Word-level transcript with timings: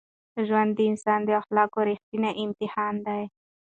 ژوند 0.47 0.71
د 0.75 0.79
انسان 0.91 1.19
د 1.25 1.29
اخلاقو 1.41 1.79
رښتینی 1.89 2.31
امتحان 2.43 2.95
دی. 3.07 3.23